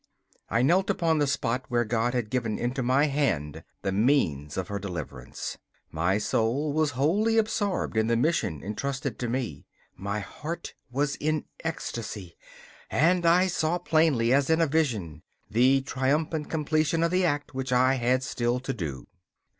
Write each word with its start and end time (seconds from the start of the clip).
I 0.49 0.63
knelt 0.63 0.89
upon 0.89 1.19
the 1.19 1.27
spot 1.27 1.65
where 1.67 1.85
God 1.85 2.15
had 2.15 2.31
given 2.31 2.57
into 2.57 2.81
my 2.81 3.05
hand 3.05 3.63
the 3.83 3.91
means 3.91 4.57
of 4.57 4.67
her 4.67 4.79
deliverance. 4.79 5.59
My 5.91 6.17
soul 6.17 6.73
was 6.73 6.93
wholly 6.97 7.37
absorbed 7.37 7.95
in 7.95 8.07
the 8.07 8.15
mission 8.17 8.63
entrusted 8.63 9.19
to 9.19 9.29
me. 9.29 9.67
My 9.95 10.17
heart 10.19 10.73
was 10.89 11.17
in 11.17 11.45
ecstasy, 11.63 12.35
and 12.89 13.27
I 13.27 13.45
saw 13.45 13.77
plainly, 13.77 14.33
as 14.33 14.49
in 14.49 14.59
a 14.59 14.65
vision, 14.65 15.21
the 15.51 15.81
triumphant 15.81 16.49
completion 16.49 17.03
of 17.03 17.11
the 17.11 17.23
act 17.23 17.53
which 17.53 17.71
I 17.71 17.93
had 17.93 18.23
still 18.23 18.59
to 18.59 18.73
do. 18.73 19.07